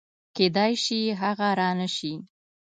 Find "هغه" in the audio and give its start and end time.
1.21-1.47